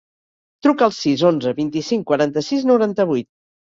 [0.67, 3.35] Truca al sis, onze, vint-i-cinc, quaranta-sis, noranta-vuit.